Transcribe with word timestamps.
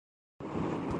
مسئلہ 0.03 0.47
حل 0.47 0.65
ہوا 0.65 0.77
ہے۔ 0.77 0.89